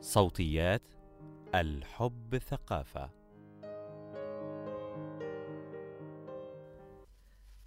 صوتيات 0.00 0.82
الحب 1.54 2.38
ثقافة. 2.38 3.10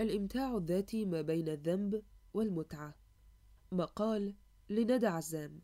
الإمتاع 0.01 0.57
الذاتي 0.57 1.05
ما 1.05 1.21
بين 1.21 1.49
الذنب 1.49 2.03
والمتعة. 2.33 2.95
مقال 3.71 4.35
لندى 4.69 5.07
عزام. 5.07 5.61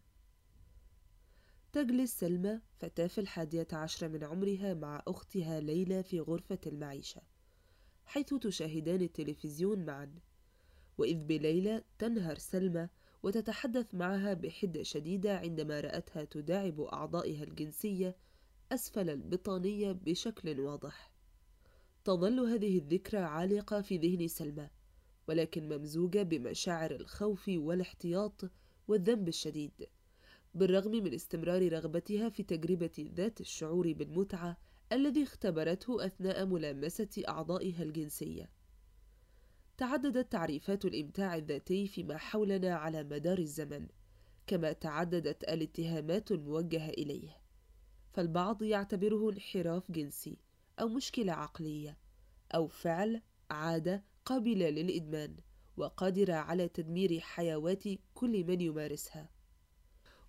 تجلس 1.73 2.19
سلمى 2.19 2.59
فتاة 2.79 3.07
في 3.07 3.21
الحادية 3.21 3.67
عشر 3.73 4.09
من 4.09 4.23
عمرها 4.23 4.73
مع 4.73 5.03
أختها 5.07 5.59
ليلى 5.59 6.03
في 6.03 6.19
غرفة 6.19 6.59
المعيشة 6.67 7.21
حيث 8.05 8.33
تشاهدان 8.33 9.01
التلفزيون 9.01 9.85
معا. 9.85 10.15
وإذ 10.97 11.23
بليلى 11.23 11.83
تنهر 11.99 12.37
سلمى 12.37 12.89
وتتحدث 13.23 13.85
معها 13.93 14.33
بحدة 14.33 14.83
شديدة 14.83 15.37
عندما 15.37 15.79
رأتها 15.79 16.23
تداعب 16.23 16.81
أعضائها 16.81 17.43
الجنسية 17.43 18.15
أسفل 18.71 19.09
البطانية 19.09 19.91
بشكل 19.91 20.59
واضح. 20.59 21.11
تظل 22.03 22.39
هذه 22.39 22.77
الذكرى 22.77 23.19
عالقة 23.19 23.81
في 23.81 23.97
ذهن 23.97 24.27
سلمى، 24.27 24.69
ولكن 25.27 25.69
ممزوجة 25.69 26.23
بمشاعر 26.23 26.91
الخوف 26.91 27.45
والاحتياط 27.47 28.51
والذنب 28.87 29.27
الشديد، 29.27 29.87
بالرغم 30.55 30.91
من 30.91 31.13
استمرار 31.13 31.73
رغبتها 31.73 32.29
في 32.29 32.43
تجربة 32.43 33.11
ذات 33.15 33.41
الشعور 33.41 33.93
بالمتعة 33.93 34.57
الذي 34.91 35.23
اختبرته 35.23 36.05
أثناء 36.05 36.45
ملامسة 36.45 37.23
أعضائها 37.27 37.83
الجنسية. 37.83 38.49
تعددت 39.79 40.31
تعريفات 40.31 40.85
الإمتاع 40.85 41.35
الذاتي 41.35 41.87
فيما 41.87 42.17
حولنا 42.17 42.75
على 42.75 43.03
مدار 43.03 43.37
الزمن 43.37 43.87
كما 44.47 44.73
تعددت 44.73 45.43
الاتهامات 45.43 46.31
الموجهة 46.31 46.89
إليه 46.89 47.37
فالبعض 48.13 48.63
يعتبره 48.63 49.29
انحراف 49.29 49.91
جنسي 49.91 50.37
أو 50.79 50.87
مشكلة 50.87 51.33
عقلية 51.33 51.97
أو 52.55 52.67
فعل 52.67 53.21
عادة 53.49 54.03
قابلة 54.25 54.69
للإدمان 54.69 55.35
وقادرة 55.77 56.33
على 56.33 56.67
تدمير 56.67 57.19
حيوات 57.19 57.83
كل 58.13 58.43
من 58.43 58.61
يمارسها 58.61 59.29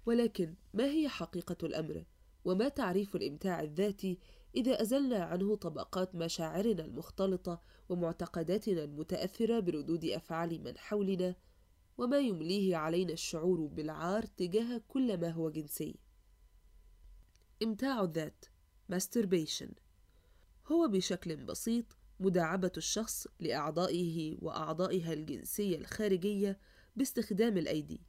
ولكن 0.06 0.54
ما 0.74 0.84
هي 0.84 1.08
حقيقة 1.08 1.56
الأمر؟ 1.62 2.04
وما 2.44 2.68
تعريف 2.68 3.16
الإمتاع 3.16 3.62
الذاتي 3.62 4.18
إذا 4.56 4.82
أزلنا 4.82 5.24
عنه 5.24 5.54
طبقات 5.54 6.14
مشاعرنا 6.14 6.84
المختلطة 6.84 7.62
ومعتقداتنا 7.90 8.84
المتأثرة 8.84 9.60
بردود 9.60 10.04
أفعال 10.04 10.64
من 10.64 10.78
حولنا 10.78 11.34
وما 11.98 12.18
يمليه 12.18 12.76
علينا 12.76 13.12
الشعور 13.12 13.66
بالعار 13.66 14.22
تجاه 14.22 14.80
كل 14.88 15.20
ما 15.20 15.30
هو 15.30 15.50
جنسي 15.50 15.98
إمتاع 17.62 18.02
الذات 18.02 18.44
masturbation 18.92 19.70
هو 20.72 20.88
بشكل 20.88 21.36
بسيط 21.36 21.84
مداعبة 22.20 22.72
الشخص 22.76 23.26
لأعضائه 23.40 24.36
وأعضائها 24.42 25.12
الجنسية 25.12 25.76
الخارجية 25.76 26.58
باستخدام 26.96 27.58
الأيدي 27.58 28.00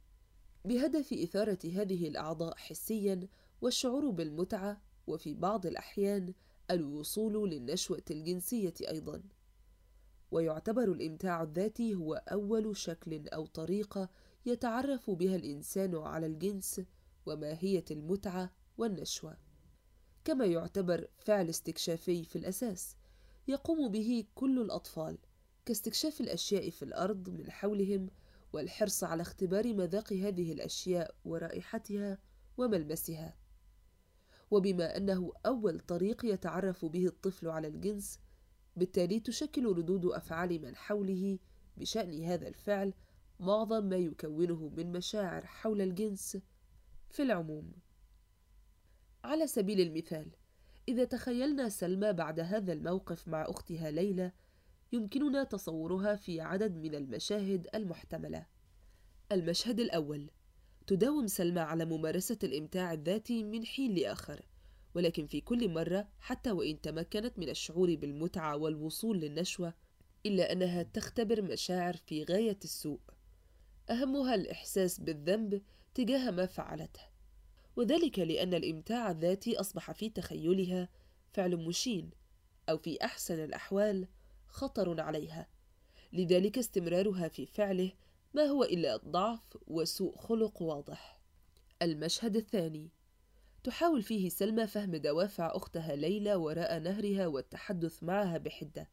بهدف 0.64 1.12
إثارة 1.12 1.58
هذه 1.64 2.08
الأعضاء 2.08 2.56
حسيًا 2.56 3.28
والشعور 3.60 4.10
بالمتعة 4.10 4.82
وفي 5.06 5.34
بعض 5.34 5.66
الأحيان 5.66 6.34
الوصول 6.70 7.50
للنشوة 7.50 8.02
الجنسية 8.10 8.74
أيضًا. 8.88 9.22
ويعتبر 10.32 10.84
الإمتاع 10.92 11.42
الذاتي 11.42 11.94
هو 11.94 12.14
أول 12.14 12.76
شكل 12.76 13.28
أو 13.28 13.46
طريقة 13.46 14.08
يتعرف 14.46 15.10
بها 15.10 15.36
الإنسان 15.36 15.96
على 15.96 16.26
الجنس 16.26 16.80
وماهية 17.26 17.84
المتعة 17.90 18.50
والنشوة. 18.78 19.36
كما 20.24 20.44
يعتبر 20.44 21.08
فعل 21.18 21.48
استكشافي 21.48 22.24
في 22.24 22.36
الأساس 22.36 22.96
يقوم 23.48 23.88
به 23.88 24.24
كل 24.34 24.60
الأطفال 24.60 25.18
كاستكشاف 25.66 26.20
الأشياء 26.20 26.70
في 26.70 26.82
الأرض 26.82 27.28
من 27.28 27.50
حولهم 27.50 28.10
والحرص 28.52 29.04
على 29.04 29.22
اختبار 29.22 29.74
مذاق 29.74 30.12
هذه 30.12 30.52
الأشياء 30.52 31.14
ورائحتها 31.24 32.18
وملمسها 32.56 33.36
وبما 34.50 34.96
أنه 34.96 35.32
أول 35.46 35.80
طريق 35.80 36.24
يتعرف 36.24 36.84
به 36.84 37.06
الطفل 37.06 37.48
على 37.48 37.68
الجنس 37.68 38.18
بالتالي 38.76 39.20
تشكل 39.20 39.66
ردود 39.66 40.06
أفعال 40.06 40.62
من 40.62 40.76
حوله 40.76 41.38
بشأن 41.76 42.24
هذا 42.24 42.48
الفعل 42.48 42.94
معظم 43.40 43.84
ما 43.84 43.96
يكونه 43.96 44.72
من 44.76 44.92
مشاعر 44.92 45.46
حول 45.46 45.80
الجنس 45.80 46.38
في 47.10 47.22
العموم 47.22 47.72
على 49.24 49.46
سبيل 49.46 49.80
المثال 49.80 50.30
إذا 50.88 51.04
تخيلنا 51.04 51.68
سلمى 51.68 52.12
بعد 52.12 52.40
هذا 52.40 52.72
الموقف 52.72 53.28
مع 53.28 53.42
أختها 53.42 53.90
ليلى 53.90 54.32
يمكننا 54.92 55.44
تصورها 55.44 56.16
في 56.16 56.40
عدد 56.40 56.76
من 56.76 56.94
المشاهد 56.94 57.68
المحتملة. 57.74 58.46
المشهد 59.32 59.80
الأول: 59.80 60.30
تداوم 60.86 61.26
سلمى 61.26 61.60
على 61.60 61.84
ممارسة 61.84 62.38
الإمتاع 62.44 62.92
الذاتي 62.92 63.44
من 63.44 63.64
حين 63.64 63.94
لآخر، 63.94 64.46
ولكن 64.94 65.26
في 65.26 65.40
كل 65.40 65.68
مرة 65.68 66.08
حتى 66.20 66.50
وإن 66.50 66.80
تمكنت 66.80 67.38
من 67.38 67.48
الشعور 67.48 67.94
بالمتعة 67.94 68.56
والوصول 68.56 69.20
للنشوة، 69.20 69.74
إلا 70.26 70.52
أنها 70.52 70.82
تختبر 70.82 71.42
مشاعر 71.42 71.96
في 71.96 72.24
غاية 72.24 72.58
السوء. 72.64 73.00
أهمها 73.90 74.34
الإحساس 74.34 75.00
بالذنب 75.00 75.62
تجاه 75.94 76.30
ما 76.30 76.46
فعلته، 76.46 77.00
وذلك 77.76 78.18
لأن 78.18 78.54
الإمتاع 78.54 79.10
الذاتي 79.10 79.60
أصبح 79.60 79.92
في 79.92 80.10
تخيلها 80.10 80.88
فعل 81.32 81.56
مشين، 81.56 82.10
أو 82.68 82.78
في 82.78 83.04
أحسن 83.04 83.44
الأحوال 83.44 84.08
خطر 84.46 85.00
عليها. 85.00 85.48
لذلك 86.12 86.58
استمرارها 86.58 87.28
في 87.28 87.46
فعله 87.46 87.92
ما 88.34 88.42
هو 88.42 88.64
إلا 88.64 88.96
ضعف 88.96 89.58
وسوء 89.66 90.16
خلق 90.16 90.62
واضح. 90.62 91.20
المشهد 91.82 92.36
الثاني. 92.36 92.90
تحاول 93.64 94.02
فيه 94.02 94.28
سلمى 94.28 94.66
فهم 94.66 94.96
دوافع 94.96 95.56
أختها 95.56 95.96
ليلى 95.96 96.34
وراء 96.34 96.78
نهرها 96.78 97.26
والتحدث 97.26 98.02
معها 98.02 98.38
بحدة 98.38 98.88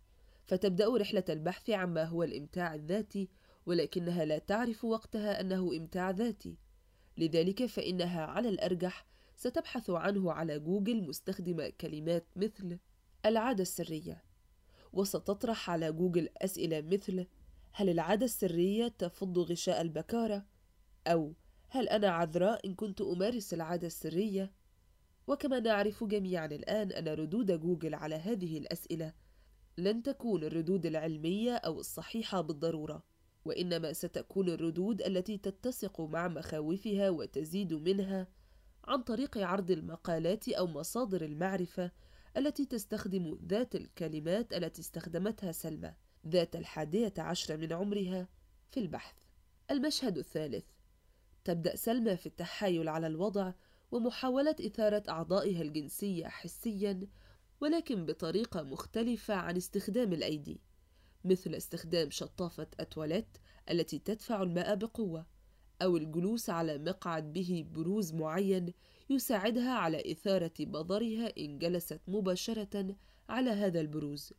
فتبدأ 0.45 0.97
رحلة 0.97 1.23
البحث 1.29 1.69
عما 1.69 2.03
هو 2.03 2.23
الإمتاع 2.23 2.75
الذاتي 2.75 3.29
ولكنها 3.65 4.25
لا 4.25 4.37
تعرف 4.37 4.85
وقتها 4.85 5.41
أنه 5.41 5.71
إمتاع 5.77 6.09
ذاتي 6.09 6.57
لذلك 7.17 7.65
فإنها 7.65 8.25
على 8.25 8.49
الأرجح 8.49 9.05
ستبحث 9.35 9.89
عنه 9.89 10.31
على 10.31 10.59
جوجل 10.59 11.03
مستخدمة 11.03 11.69
كلمات 11.81 12.25
مثل 12.35 12.79
العادة 13.25 13.61
السرية 13.61 14.23
وستطرح 14.93 15.69
على 15.69 15.91
جوجل 15.91 16.29
أسئلة 16.37 16.81
مثل 16.81 17.25
هل 17.71 17.89
العادة 17.89 18.25
السرية 18.25 18.87
تفض 18.87 19.39
غشاء 19.39 19.81
البكارة؟ 19.81 20.45
أو 21.07 21.33
هل 21.69 21.89
أنا 21.89 22.09
عذراء 22.09 22.67
إن 22.67 22.75
كنت 22.75 23.01
أمارس 23.01 23.53
العادة 23.53 23.87
السرية؟ 23.87 24.51
وكما 25.29 25.59
نعرف 25.59 26.03
جميعا 26.03 26.45
الآن 26.45 26.91
أن 26.91 27.07
ردود 27.07 27.51
جوجل 27.51 27.95
على 27.95 28.15
هذه 28.15 28.57
الأسئلة 28.57 29.13
لن 29.77 30.03
تكون 30.03 30.43
الردود 30.43 30.85
العلمية 30.85 31.55
أو 31.55 31.79
الصحيحة 31.79 32.41
بالضرورة، 32.41 33.03
وإنما 33.45 33.93
ستكون 33.93 34.49
الردود 34.49 35.01
التي 35.01 35.37
تتسق 35.37 36.01
مع 36.01 36.27
مخاوفها 36.27 37.09
وتزيد 37.09 37.73
منها 37.73 38.27
عن 38.83 39.03
طريق 39.03 39.37
عرض 39.37 39.71
المقالات 39.71 40.49
أو 40.49 40.67
مصادر 40.67 41.25
المعرفة 41.25 41.91
التي 42.37 42.65
تستخدم 42.65 43.39
ذات 43.45 43.75
الكلمات 43.75 44.53
التي 44.53 44.81
استخدمتها 44.81 45.51
سلمى 45.51 45.93
ذات 46.27 46.55
الحادية 46.55 47.13
عشر 47.17 47.57
من 47.57 47.73
عمرها 47.73 48.27
في 48.71 48.79
البحث. 48.79 49.15
المشهد 49.71 50.17
الثالث 50.17 50.65
تبدأ 51.43 51.75
سلمى 51.75 52.17
في 52.17 52.25
التحايل 52.25 52.89
على 52.89 53.07
الوضع 53.07 53.53
ومحاولة 53.91 54.55
إثارة 54.65 55.03
أعضائها 55.09 55.61
الجنسية 55.61 56.27
حسيا 56.27 57.07
ولكن 57.61 58.05
بطريقة 58.05 58.63
مختلفة 58.63 59.33
عن 59.33 59.57
استخدام 59.57 60.13
الأيدي 60.13 60.61
مثل 61.25 61.55
استخدام 61.55 62.09
شطافة 62.09 62.67
التواليت 62.79 63.37
التي 63.69 63.99
تدفع 63.99 64.43
الماء 64.43 64.75
بقوة 64.75 65.25
أو 65.81 65.97
الجلوس 65.97 66.49
على 66.49 66.77
مقعد 66.77 67.33
به 67.33 67.65
بروز 67.71 68.13
معين 68.13 68.73
يساعدها 69.09 69.71
على 69.71 70.11
إثارة 70.11 70.53
بظرها 70.59 71.33
إن 71.37 71.59
جلست 71.59 72.01
مباشرة 72.07 72.95
على 73.29 73.49
هذا 73.49 73.79
البروز. 73.79 74.33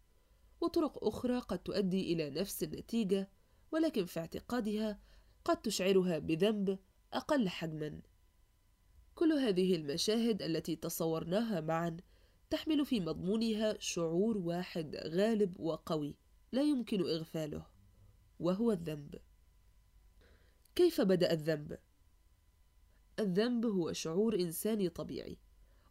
وطرق 0.61 1.05
أخرى 1.05 1.39
قد 1.39 1.59
تؤدي 1.59 2.13
إلى 2.13 2.31
نفس 2.31 2.63
النتيجة 2.63 3.31
ولكن 3.73 4.05
في 4.05 4.21
اعتقادها 4.21 5.01
قد 5.45 5.63
تشعرها 5.63 6.19
بذنب 6.19 6.79
أقل 7.13 7.49
حجما. 7.49 8.01
كل 9.21 9.33
هذه 9.33 9.77
المشاهد 9.77 10.43
التي 10.43 10.77
تصورناها 10.77 11.61
معا 11.61 11.97
تحمل 12.51 12.87
في 12.87 13.01
مضمونها 13.01 13.77
شعور 13.79 14.39
واحد 14.39 14.97
غالب 14.97 15.61
وقوي 15.61 16.17
لا 16.53 16.63
يمكن 16.63 17.01
إغفاله 17.01 17.67
وهو 18.39 18.73
الذنب 18.73 19.15
كيف 20.77 21.01
بدأ 21.01 21.33
الذنب؟ 21.33 21.79
الذنب 23.19 23.67
هو 23.67 23.93
شعور 23.93 24.35
إنساني 24.35 24.89
طبيعي 24.89 25.39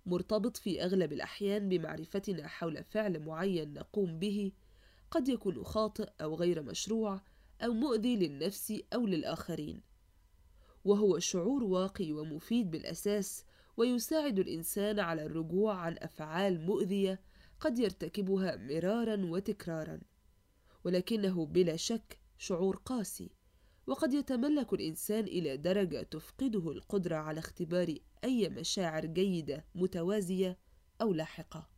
مرتبط 0.05 0.57
في 0.57 0.83
أغلب 0.83 1.13
الأحيان 1.13 1.69
بمعرفتنا 1.69 2.47
حول 2.47 2.83
فعل 2.83 3.19
معين 3.19 3.73
نقوم 3.73 4.19
به 4.19 4.51
قد 5.11 5.29
يكون 5.29 5.63
خاطئ 5.63 6.09
أو 6.21 6.35
غير 6.35 6.61
مشروع 6.61 7.21
أو 7.61 7.73
مؤذي 7.73 8.15
للنفس 8.15 8.73
أو 8.93 9.07
للآخرين 9.07 9.88
وهو 10.89 11.19
شعور 11.19 11.63
واقي 11.63 12.12
ومفيد 12.12 12.71
بالأساس 12.71 13.45
ويساعد 13.77 14.39
الإنسان 14.39 15.00
على 15.00 15.25
الرجوع 15.25 15.75
عن 15.75 15.95
أفعال 16.00 16.65
مؤذية 16.65 17.21
قد 17.59 17.80
يرتكبها 17.80 18.56
مرارا 18.56 19.25
وتكرارا. 19.25 20.00
ولكنه 20.83 21.45
بلا 21.45 21.75
شك 21.75 22.19
شعور 22.38 22.75
قاسي 22.75 23.30
وقد 23.88 24.13
يتملك 24.13 24.74
الإنسان 24.74 25.24
إلى 25.24 25.57
درجة 25.57 26.03
تفقده 26.03 26.71
القدرة 26.71 27.15
على 27.15 27.39
اختبار 27.39 27.95
أي 28.24 28.50
مشاعر 28.50 29.06
جيدة 29.06 29.65
متوازية 29.75 30.57
أو 31.01 31.13
لاحقة. 31.13 31.69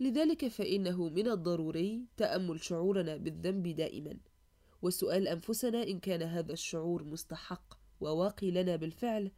لذلك 0.00 0.48
فإنه 0.48 1.08
من 1.08 1.28
الضروري 1.28 2.06
تأمل 2.16 2.60
شعورنا 2.60 3.16
بالذنب 3.16 3.68
دائما. 3.68 4.18
وسؤال 4.82 5.28
أنفسنا 5.28 5.82
إن 5.82 6.00
كان 6.00 6.22
هذا 6.22 6.52
الشعور 6.52 7.04
مستحق 7.04 7.78
وواقي 8.00 8.50
لنا 8.50 8.76
بالفعل 8.76 9.32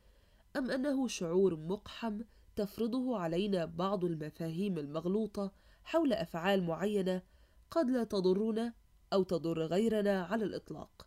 أم 0.57 0.71
أنه 0.71 1.09
شعور 1.09 1.57
مقحم 1.57 2.21
تفرضه 2.57 3.19
علينا 3.19 3.65
بعض 3.65 4.05
المفاهيم 4.05 4.79
المغلوطة 4.79 5.53
حول 5.85 6.13
أفعال 6.13 6.63
معينة 6.63 7.23
قد 7.71 7.91
لا 7.91 8.05
تضرنا 8.05 8.75
أو 9.13 9.23
تضر 9.23 9.67
غيرنا 9.67 10.23
على 10.23 10.45
الإطلاق. 10.45 11.07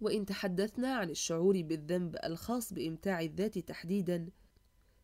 وإن 0.00 0.26
تحدثنا 0.26 0.94
عن 0.94 1.10
الشعور 1.10 1.62
بالذنب 1.62 2.16
الخاص 2.24 2.72
بإمتاع 2.72 3.20
الذات 3.20 3.58
تحديدًا، 3.58 4.28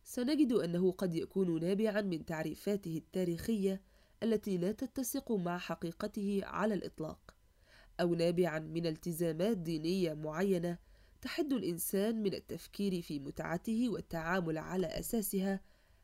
سنجد 0.04 0.52
أنه 0.52 0.92
قد 0.92 1.14
يكون 1.14 1.60
نابعًا 1.60 2.00
من 2.00 2.26
تعريفاته 2.26 2.96
التاريخية 2.96 3.82
التي 4.22 4.58
لا 4.58 4.72
تتسق 4.72 5.32
مع 5.32 5.58
حقيقته 5.58 6.40
على 6.44 6.74
الإطلاق، 6.74 7.35
أو 8.00 8.14
نابعًا 8.14 8.58
من 8.58 8.86
التزامات 8.86 9.56
دينية 9.56 10.14
معينة 10.14 10.78
تحد 11.22 11.52
الإنسان 11.52 12.22
من 12.22 12.34
التفكير 12.34 13.02
في 13.02 13.18
متعته 13.18 13.88
والتعامل 13.88 14.58
على 14.58 14.86
أساسها 14.86 15.60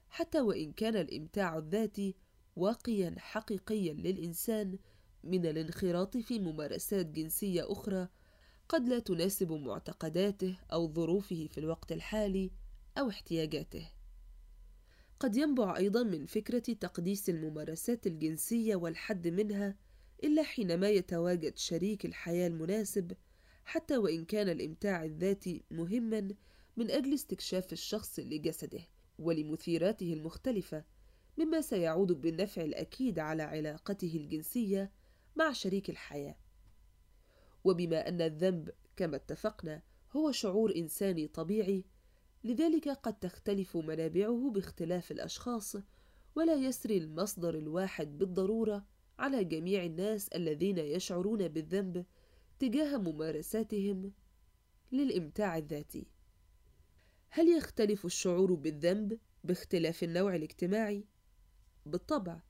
حتى 0.09 0.41
وإن 0.41 0.73
كان 0.73 0.97
الإمتاع 0.97 1.59
الذاتي 1.59 2.15
واقيا 2.57 3.15
حقيقيا 3.19 3.93
للإنسان 3.93 4.79
من 5.25 5.47
الانخراط 5.47 6.17
في 6.17 6.39
ممارسات 6.39 7.07
جنسية 7.07 7.73
أخرى 7.73 8.09
قد 8.69 8.89
لا 8.89 8.99
تناسب 8.99 9.53
معتقداته 9.53 10.57
أو 10.73 10.93
ظروفه 10.93 11.49
في 11.51 11.59
الوقت 11.59 11.93
الحالي 11.93 12.51
أو 12.99 13.09
احتياجاته. 13.09 13.89
قد 15.21 15.37
ينبع 15.37 15.77
أيضا 15.77 16.03
من 16.03 16.27
فكرة 16.27 16.73
تقديس 16.73 17.31
الممارسات 17.31 18.07
الجنسية 18.07 18.77
والحد 18.77 19.29
منها 19.29 19.77
إلا 20.25 20.43
حينما 20.43 20.89
يتواجد 20.89 21.57
شريك 21.57 22.05
الحياة 22.05 22.47
المناسب 22.47 23.13
حتى 23.65 23.97
وإن 23.97 24.25
كان 24.25 24.49
الإمتاع 24.49 25.05
الذاتي 25.05 25.65
مهما 25.71 26.29
من 26.77 26.91
أجل 26.91 27.15
استكشاف 27.15 27.73
الشخص 27.73 28.19
لجسده 28.19 28.81
ولمثيراته 29.19 30.13
المختلفة 30.13 30.85
مما 31.39 31.61
سيعود 31.61 32.13
بالنفع 32.13 32.63
الأكيد 32.63 33.19
على 33.19 33.43
علاقته 33.43 34.17
الجنسية 34.17 34.93
مع 35.37 35.53
شريك 35.53 35.91
الحياة. 35.91 36.37
وبما 37.65 38.09
أن 38.09 38.21
الذنب 38.21 38.71
كما 38.97 39.17
اتفقنا 39.17 39.83
هو 40.17 40.33
شعور 40.33 40.77
إنساني 40.77 41.29
طبيعي 41.29 41.85
لذلك 42.45 42.89
قد 42.89 43.19
تختلف 43.19 43.77
منابعه 43.77 44.51
باختلاف 44.55 45.13
الأشخاص 45.13 45.77
ولا 46.37 46.55
يسري 46.55 46.99
المصدر 46.99 47.55
الواحد 47.59 48.19
بالضرورة 48.19 48.87
على 49.19 49.45
جميع 49.45 49.85
الناس 49.85 50.29
الذين 50.29 50.79
يشعرون 50.79 51.49
بالذنب 51.49 52.05
تجاه 52.59 52.97
ممارساتهم 52.97 54.13
للإمتاع 54.93 55.59
الذاتي. 55.59 56.07
هل 57.31 57.49
يختلف 57.49 58.07
الشعور 58.07 58.55
بالذنب 58.55 59.19
باختلاف 59.45 60.03
النوع 60.03 60.37
الاجتماعي؟ 60.37 61.05
بالطبع، 61.87 62.41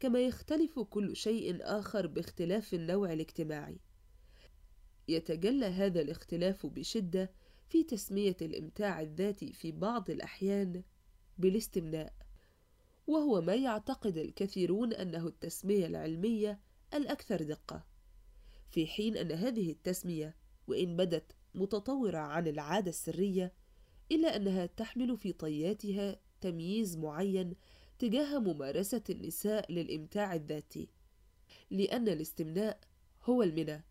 كما 0.00 0.20
يختلف 0.20 0.78
كل 0.78 1.16
شيء 1.16 1.58
آخر 1.60 2.06
باختلاف 2.06 2.74
النوع 2.74 3.12
الاجتماعي. 3.12 3.78
يتجلى 5.08 5.66
هذا 5.66 6.00
الاختلاف 6.00 6.66
بشدة 6.66 7.30
في 7.68 7.84
تسمية 7.84 8.36
الإمتاع 8.42 9.00
الذاتي 9.00 9.52
في 9.52 9.72
بعض 9.72 10.10
الأحيان 10.10 10.82
بالاستمناء، 11.38 12.12
وهو 13.10 13.40
ما 13.40 13.54
يعتقد 13.54 14.16
الكثيرون 14.16 14.92
أنه 14.92 15.26
التسمية 15.26 15.86
العلمية 15.86 16.60
الأكثر 16.94 17.42
دقة. 17.42 17.84
في 18.70 18.86
حين 18.86 19.16
أن 19.16 19.32
هذه 19.32 19.70
التسمية 19.70 20.36
وإن 20.68 20.96
بدت 20.96 21.32
متطورة 21.54 22.18
عن 22.18 22.46
العادة 22.46 22.88
السرية 22.88 23.52
إلا 24.12 24.36
أنها 24.36 24.66
تحمل 24.66 25.16
في 25.16 25.32
طياتها 25.32 26.20
تمييز 26.40 26.96
معين 26.96 27.54
تجاه 27.98 28.38
ممارسة 28.38 29.02
النساء 29.10 29.72
للإمتاع 29.72 30.34
الذاتي 30.34 30.88
لأن 31.70 32.08
الاستمناء 32.08 32.80
هو 33.24 33.42
المنى 33.42 33.84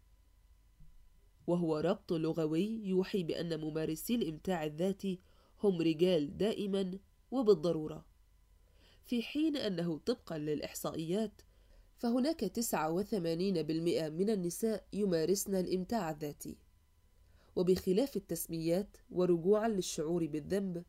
وهو 1.47 1.77
ربط 1.77 2.13
لغوي 2.13 2.87
يوحي 2.87 3.23
بأن 3.23 3.59
ممارسي 3.59 4.15
الإمتاع 4.15 4.65
الذاتي 4.65 5.19
هم 5.63 5.81
رجال 5.81 6.37
دائما 6.37 6.99
وبالضرورة 7.31 8.08
في 9.09 9.21
حين 9.21 9.57
أنه 9.57 9.97
طبقا 9.97 10.37
للإحصائيات 10.37 11.41
فهناك 11.97 12.45
89% 12.45 14.09
من 14.09 14.29
النساء 14.29 14.83
يمارسن 14.93 15.55
الإمتاع 15.55 16.09
الذاتي. 16.09 16.57
وبخلاف 17.55 18.17
التسميات 18.17 18.97
ورجوعا 19.11 19.67
للشعور 19.67 20.25
بالذنب 20.27 20.83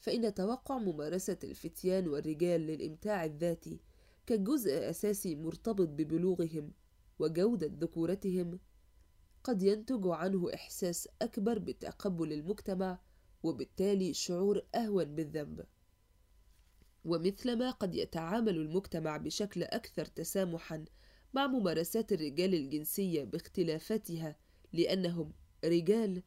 فإن 0.00 0.34
توقع 0.34 0.78
ممارسة 0.78 1.38
الفتيان 1.44 2.08
والرجال 2.08 2.60
للإمتاع 2.60 3.24
الذاتي 3.24 3.80
كجزء 4.26 4.90
أساسي 4.90 5.36
مرتبط 5.36 5.88
ببلوغهم 5.88 6.72
وجودة 7.18 7.70
ذكورتهم 7.80 8.58
قد 9.44 9.62
ينتج 9.62 10.06
عنه 10.06 10.54
إحساس 10.54 11.08
أكبر 11.22 11.58
بتقبل 11.58 12.32
المجتمع 12.32 12.98
وبالتالي 13.42 14.14
شعور 14.14 14.62
أهون 14.74 15.04
بالذنب. 15.04 15.64
ومثلما 17.08 17.70
قد 17.70 17.94
يتعامل 17.94 18.56
المجتمع 18.56 19.16
بشكل 19.16 19.62
أكثر 19.62 20.04
تسامحا 20.04 20.84
مع 21.34 21.46
ممارسات 21.46 22.12
الرجال 22.12 22.54
الجنسية 22.54 23.24
باختلافاتها 23.24 24.36
لأنهم 24.72 25.32
رجال 25.64 26.22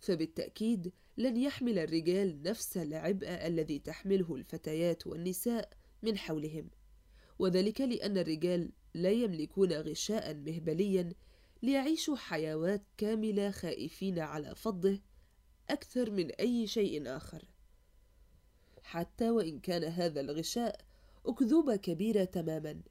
فبالتأكيد 0.00 0.92
لن 1.16 1.36
يحمل 1.36 1.78
الرجال 1.78 2.42
نفس 2.42 2.76
العبء 2.76 3.28
الذي 3.28 3.78
تحمله 3.78 4.34
الفتيات 4.34 5.06
والنساء 5.06 5.70
من 6.02 6.18
حولهم. 6.18 6.70
وذلك 7.38 7.80
لأن 7.80 8.18
الرجال 8.18 8.72
لا 8.94 9.10
يملكون 9.10 9.72
غشاء 9.72 10.34
مهبليا 10.34 11.12
ليعيشوا 11.62 12.16
حيوات 12.16 12.82
كاملة 12.96 13.50
خائفين 13.50 14.18
على 14.18 14.54
فضه 14.54 15.00
أكثر 15.70 16.10
من 16.10 16.30
أي 16.30 16.66
شيء 16.66 17.16
آخر. 17.16 17.53
حتى 18.84 19.30
وإن 19.30 19.60
كان 19.60 19.84
هذا 19.84 20.20
الغشاء 20.20 20.80
أكذوبة 21.26 21.76
كبيرة 21.76 22.24
تماما. 22.24 22.82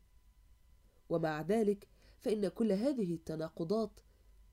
ومع 1.10 1.42
ذلك 1.42 1.88
فإن 2.20 2.48
كل 2.48 2.72
هذه 2.72 3.14
التناقضات 3.14 4.00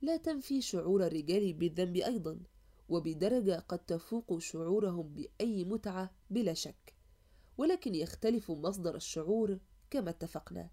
لا 0.02 0.16
تنفي 0.16 0.60
شعور 0.60 1.06
الرجال 1.06 1.52
بالذنب 1.52 1.96
أيضا 1.96 2.40
وبدرجة 2.88 3.64
قد 3.68 3.78
تفوق 3.78 4.38
شعورهم 4.38 5.14
بأي 5.14 5.64
متعة 5.64 6.10
بلا 6.30 6.54
شك. 6.54 6.94
ولكن 7.58 7.94
يختلف 7.94 8.50
مصدر 8.50 8.96
الشعور 8.96 9.58
كما 9.90 10.10
اتفقنا. 10.10 10.70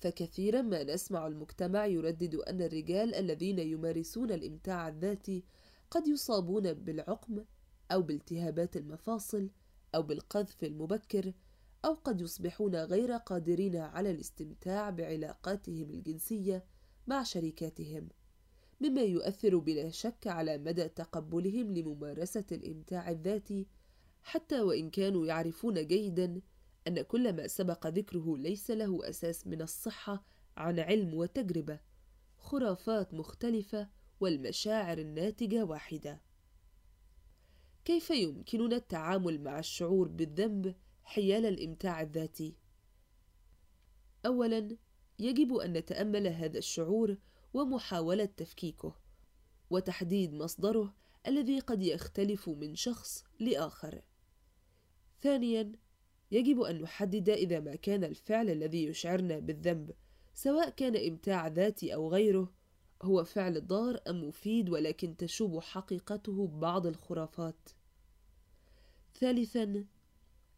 فكثيرا 0.00 0.62
ما 0.62 0.82
نسمع 0.82 1.26
المجتمع 1.26 1.86
يردد 1.86 2.34
أن 2.34 2.62
الرجال 2.62 3.14
الذين 3.14 3.58
يمارسون 3.58 4.32
الإمتاع 4.32 4.88
الذاتي 4.88 5.44
قد 5.90 6.08
يصابون 6.08 6.72
بالعقم 6.72 7.44
أو 7.92 8.02
بالتهابات 8.02 8.76
المفاصل 8.76 9.50
أو 9.94 10.02
بالقذف 10.02 10.64
المبكر 10.64 11.32
أو 11.84 11.94
قد 11.94 12.20
يصبحون 12.20 12.76
غير 12.76 13.12
قادرين 13.12 13.76
على 13.76 14.10
الاستمتاع 14.10 14.90
بعلاقاتهم 14.90 15.90
الجنسية 15.90 16.64
مع 17.06 17.22
شريكاتهم 17.22 18.08
مما 18.80 19.02
يؤثر 19.02 19.58
بلا 19.58 19.90
شك 19.90 20.26
على 20.26 20.58
مدى 20.58 20.88
تقبلهم 20.88 21.74
لممارسة 21.74 22.44
الإمتاع 22.52 23.10
الذاتي 23.10 23.66
حتى 24.22 24.60
وإن 24.60 24.90
كانوا 24.90 25.26
يعرفون 25.26 25.86
جيدا 25.86 26.40
أن 26.88 27.02
كل 27.02 27.32
ما 27.32 27.46
سبق 27.46 27.86
ذكره 27.86 28.36
ليس 28.36 28.70
له 28.70 29.08
أساس 29.08 29.46
من 29.46 29.62
الصحة 29.62 30.24
عن 30.56 30.80
علم 30.80 31.14
وتجربة 31.14 31.80
خرافات 32.36 33.14
مختلفة 33.14 33.88
والمشاعر 34.20 34.98
الناتجة 34.98 35.64
واحدة. 35.64 36.20
كيف 37.84 38.10
يمكننا 38.10 38.76
التعامل 38.76 39.40
مع 39.40 39.58
الشعور 39.58 40.08
بالذنب 40.08 40.74
حيال 41.04 41.46
الإمتاع 41.46 42.02
الذاتي؟ 42.02 42.54
أولاً 44.26 44.76
يجب 45.18 45.54
أن 45.54 45.72
نتأمل 45.72 46.26
هذا 46.26 46.58
الشعور 46.58 47.16
ومحاولة 47.54 48.24
تفكيكه 48.24 48.96
وتحديد 49.70 50.34
مصدره 50.34 50.94
الذي 51.26 51.58
قد 51.58 51.82
يختلف 51.82 52.48
من 52.48 52.74
شخص 52.74 53.24
لآخر. 53.40 54.02
ثانياً 55.20 55.72
يجب 56.30 56.60
أن 56.60 56.82
نحدد 56.82 57.28
إذا 57.28 57.60
ما 57.60 57.74
كان 57.74 58.04
الفعل 58.04 58.50
الذي 58.50 58.84
يشعرنا 58.84 59.38
بالذنب 59.38 59.94
سواء 60.34 60.70
كان 60.70 60.96
إمتاع 60.96 61.46
ذاتي 61.46 61.94
أو 61.94 62.10
غيره 62.10 62.52
هو 63.02 63.24
فعل 63.24 63.66
ضار 63.66 64.00
أم 64.08 64.28
مفيد 64.28 64.70
ولكن 64.70 65.16
تشوب 65.16 65.60
حقيقته 65.60 66.46
بعض 66.46 66.86
الخرافات. 66.86 67.68
ثالثاً 69.14 69.84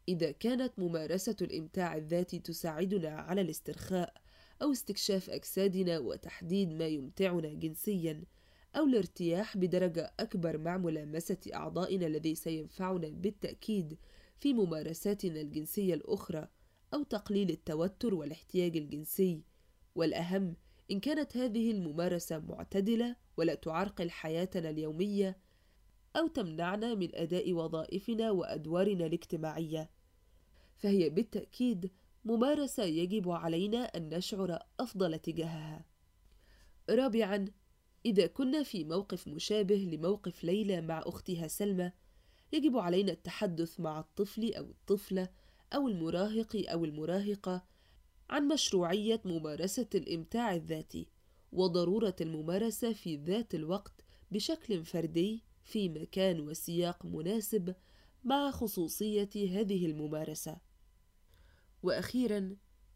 إذا 0.09 0.31
كانت 0.31 0.73
ممارسة 0.77 1.35
الإمتاع 1.41 1.95
الذاتي 1.95 2.39
تساعدنا 2.39 3.09
على 3.09 3.41
الاسترخاء 3.41 4.13
أو 4.61 4.71
استكشاف 4.71 5.29
أجسادنا 5.29 5.99
وتحديد 5.99 6.73
ما 6.73 6.87
يمتعنا 6.87 7.53
جنسيًا 7.53 8.23
أو 8.75 8.83
الارتياح 8.85 9.57
بدرجة 9.57 10.13
أكبر 10.19 10.57
مع 10.57 10.77
ملامسة 10.77 11.37
أعضائنا 11.53 12.07
الذي 12.07 12.35
سينفعنا 12.35 13.09
بالتأكيد 13.09 13.97
في 14.39 14.53
ممارساتنا 14.53 15.41
الجنسية 15.41 15.93
الأخرى 15.93 16.47
أو 16.93 17.03
تقليل 17.03 17.49
التوتر 17.49 18.13
والاحتياج 18.13 18.77
الجنسي 18.77 19.43
والأهم 19.95 20.55
إن 20.91 20.99
كانت 20.99 21.37
هذه 21.37 21.71
الممارسة 21.71 22.39
معتدلة 22.39 23.15
ولا 23.37 23.55
تعرقل 23.55 24.09
حياتنا 24.09 24.69
اليومية 24.69 25.37
أو 26.15 26.27
تمنعنا 26.27 26.95
من 26.95 27.15
أداء 27.15 27.53
وظائفنا 27.53 28.31
وأدوارنا 28.31 29.05
الاجتماعية 29.05 29.89
فهي 30.77 31.09
بالتأكيد 31.09 31.91
ممارسة 32.25 32.83
يجب 32.83 33.29
علينا 33.29 33.77
أن 33.77 34.09
نشعر 34.09 34.59
أفضل 34.79 35.19
تجاهها. 35.19 35.85
رابعًا، 36.89 37.45
إذا 38.05 38.27
كنا 38.27 38.63
في 38.63 38.83
موقف 38.83 39.27
مشابه 39.27 39.75
لموقف 39.75 40.43
ليلى 40.43 40.81
مع 40.81 41.03
أختها 41.05 41.47
سلمى، 41.47 41.91
يجب 42.53 42.77
علينا 42.77 43.11
التحدث 43.11 43.79
مع 43.79 43.99
الطفل 43.99 44.53
أو 44.53 44.63
الطفلة 44.63 45.29
أو 45.73 45.87
المراهق 45.87 46.65
أو 46.69 46.85
المراهقة 46.85 47.63
عن 48.29 48.47
مشروعية 48.47 49.21
ممارسة 49.25 49.87
الإمتاع 49.95 50.55
الذاتي، 50.55 51.07
وضرورة 51.51 52.15
الممارسة 52.21 52.93
في 52.93 53.17
ذات 53.17 53.55
الوقت 53.55 54.05
بشكل 54.31 54.85
فردي 54.85 55.43
في 55.63 55.89
مكان 55.89 56.39
وسياق 56.39 57.05
مناسب 57.05 57.75
مع 58.23 58.51
خصوصية 58.51 59.29
هذه 59.35 59.85
الممارسة. 59.85 60.57
وأخيرا 61.83 62.55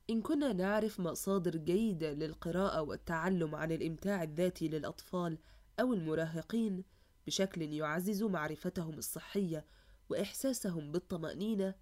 إن 0.10 0.22
كنا 0.22 0.54
نعرف 0.54 1.00
مصادر 1.00 1.58
جيدة 1.58 2.14
للقراءة 2.14 2.82
والتعلم 2.82 3.56
عن 3.56 3.72
الإمتاع 3.72 4.24
الذاتي 4.24 4.68
للأطفال 4.68 5.38
أو 5.80 5.94
المراهقين 5.94 6.84
بشكل 7.28 7.62
يعزز 7.62 8.24
معرفتهم 8.24 8.98
الصحية 8.98 9.66
وإحساسهم 10.10 10.92
بالطمأنينة 10.92 11.76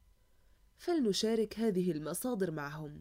فلنشارك 0.78 1.60
هذه 1.60 1.92
المصادر 1.92 2.52
معهم 2.52 3.00